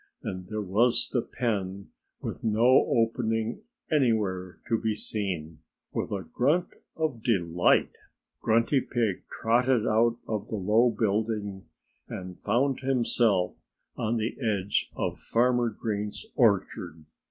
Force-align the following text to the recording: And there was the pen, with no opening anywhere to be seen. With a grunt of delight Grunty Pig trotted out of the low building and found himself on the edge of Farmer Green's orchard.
And 0.23 0.47
there 0.47 0.63
was 0.63 1.09
the 1.13 1.21
pen, 1.21 1.89
with 2.21 2.43
no 2.43 2.87
opening 2.89 3.61
anywhere 3.91 4.57
to 4.67 4.81
be 4.81 4.95
seen. 4.95 5.59
With 5.93 6.09
a 6.11 6.23
grunt 6.23 6.69
of 6.97 7.21
delight 7.21 7.91
Grunty 8.41 8.81
Pig 8.81 9.21
trotted 9.29 9.85
out 9.85 10.17
of 10.27 10.47
the 10.47 10.55
low 10.55 10.89
building 10.89 11.67
and 12.07 12.39
found 12.39 12.79
himself 12.79 13.53
on 13.95 14.17
the 14.17 14.33
edge 14.41 14.89
of 14.95 15.19
Farmer 15.19 15.69
Green's 15.69 16.25
orchard. 16.35 17.05